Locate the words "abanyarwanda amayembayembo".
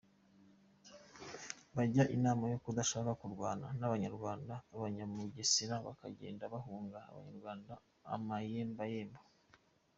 7.09-9.19